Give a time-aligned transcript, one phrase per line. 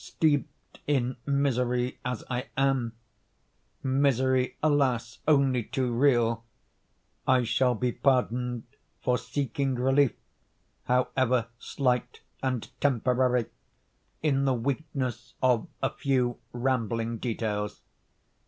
[0.00, 5.18] Steeped in misery as I am—misery, alas!
[5.26, 8.62] only too real—I shall be pardoned
[9.02, 10.12] for seeking relief,
[10.84, 13.46] however slight and temporary,
[14.22, 17.82] in the weakness of a few rambling details.